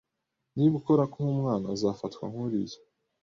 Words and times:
Niba 0.55 0.73
ukora 0.79 1.03
nkumwana, 1.09 1.65
uzafatwa 1.75 2.23
nkuriya 2.31 2.79